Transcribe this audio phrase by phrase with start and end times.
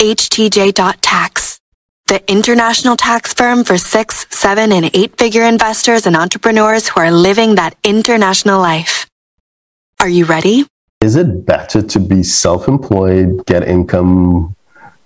[0.00, 1.60] htj.tax,
[2.06, 7.10] the international tax firm for six, seven, and eight figure investors and entrepreneurs who are
[7.10, 9.06] living that international life.
[10.00, 10.64] Are you ready?
[11.02, 14.56] Is it better to be self employed, get income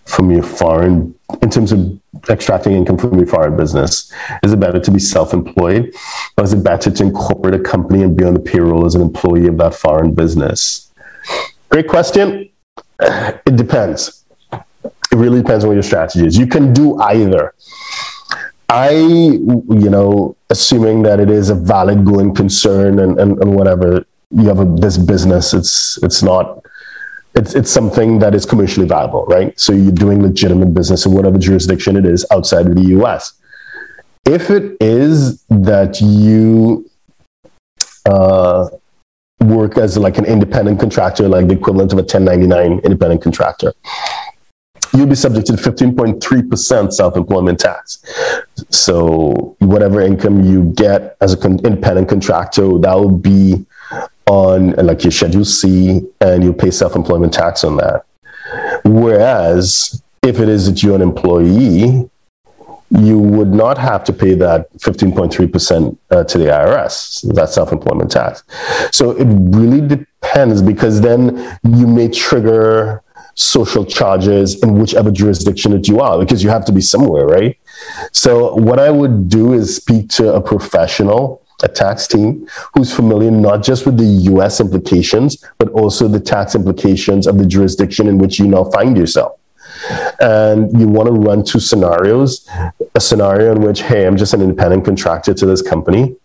[0.04, 2.00] from your foreign, in terms of
[2.30, 4.12] extracting income from your foreign business?
[4.44, 5.92] Is it better to be self employed,
[6.38, 9.00] or is it better to incorporate a company and be on the payroll as an
[9.00, 10.92] employee of that foreign business?
[11.68, 12.48] Great question.
[13.46, 14.23] It depends.
[15.14, 16.36] It really depends on what your strategy is.
[16.36, 17.54] You can do either.
[18.68, 24.04] I, you know, assuming that it is a valid going concern and, and, and whatever,
[24.32, 26.66] you have a, this business, it's, it's not,
[27.36, 29.58] it's, it's something that is commercially viable, right?
[29.60, 33.34] So you're doing legitimate business in whatever jurisdiction it is outside of the US.
[34.24, 36.90] If it is that you
[38.04, 38.68] uh,
[39.42, 43.72] work as like an independent contractor, like the equivalent of a 1099 independent contractor,
[44.94, 48.04] you'll be subject to the 15.3% self-employment tax.
[48.70, 53.66] So whatever income you get as an independent contractor, that will be
[54.26, 58.04] on like your Schedule C, and you'll pay self-employment tax on that.
[58.84, 62.08] Whereas if it is that you're an employee,
[62.90, 68.10] you would not have to pay that 15.3% uh, to the IRS, that self employment
[68.10, 68.44] tax.
[68.92, 73.02] So it really depends because then you may trigger
[73.34, 77.58] social charges in whichever jurisdiction that you are because you have to be somewhere, right?
[78.12, 83.30] So what I would do is speak to a professional a tax team who's familiar
[83.30, 88.18] not just with the US implications, but also the tax implications of the jurisdiction in
[88.18, 89.38] which you now find yourself
[90.20, 92.48] and you want to run two scenarios
[92.94, 96.16] a scenario in which hey i'm just an independent contractor to this company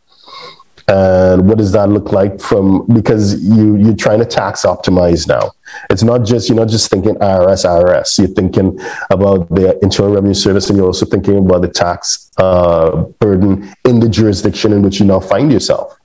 [0.89, 5.51] and what does that look like from because you you're trying to tax optimize now.
[5.91, 8.79] It's not just you're not just thinking irs irs you're thinking
[9.11, 13.99] about the internal revenue service and you're also thinking about the tax uh, burden in
[13.99, 15.95] the jurisdiction in which you now find yourself.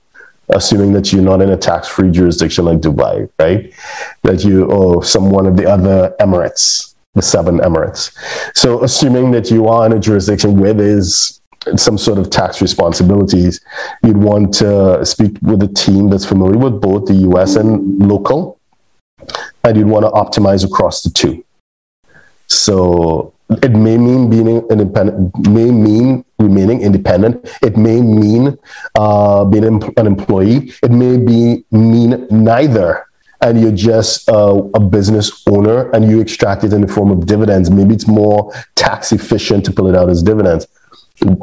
[0.49, 3.73] Assuming that you're not in a tax-free jurisdiction like dubai right?
[4.21, 8.11] That you or some one of the other emirates the seven emirates.
[8.53, 11.39] So, assuming that you are in a jurisdiction where there's
[11.75, 13.59] some sort of tax responsibilities,
[14.03, 18.59] you'd want to speak with a team that's familiar with both the US and local,
[19.63, 21.43] and you'd want to optimize across the two.
[22.47, 27.47] So, it may mean being independent, may mean remaining independent.
[27.61, 28.57] It may mean
[28.95, 30.73] uh, being an employee.
[30.81, 33.05] It may be mean neither
[33.41, 37.25] and you're just uh, a business owner and you extract it in the form of
[37.25, 40.67] dividends, maybe it's more tax efficient to pull it out as dividends.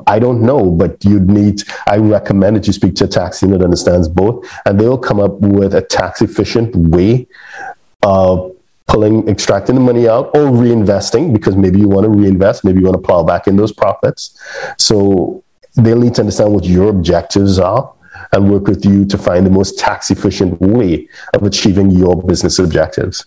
[0.06, 3.62] I don't know, but you'd need, I recommend that you speak to a tax that
[3.62, 7.26] understands both, and they'll come up with a tax efficient way
[8.02, 8.54] of
[8.86, 12.86] pulling, extracting the money out or reinvesting because maybe you want to reinvest, maybe you
[12.86, 14.38] want to plow back in those profits.
[14.76, 15.42] So
[15.76, 17.92] they'll need to understand what your objectives are
[18.32, 22.58] and work with you to find the most tax efficient way of achieving your business
[22.58, 23.26] objectives.